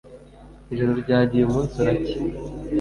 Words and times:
Ijoro 0.71 0.91
ryagiye 1.03 1.43
umunsi 1.45 1.73
uracya 1.81 2.17